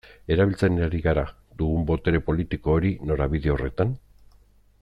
[0.35, 1.25] Erabiltzen ari gara
[1.59, 3.97] dugun botere politiko hori norabide horretan?